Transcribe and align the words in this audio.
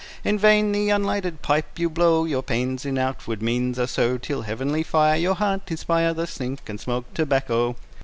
In 0.23 0.39
vain 0.39 0.71
the 0.71 0.89
unlighted 0.89 1.43
pipe 1.43 1.77
you 1.77 1.87
blow, 1.87 2.25
Your 2.25 2.41
pains 2.41 2.87
in 2.87 2.97
outward 2.97 3.39
means 3.43 3.77
are 3.77 3.85
so, 3.85 4.17
Till 4.17 4.41
heavenly 4.41 4.81
fire 4.81 5.15
Your 5.15 5.35
heart 5.35 5.69
inspire. 5.69 6.11
Thus 6.11 6.35
think, 6.35 6.67
and 6.67 6.79
smoke 6.79 7.13
tobacco. 7.13 7.75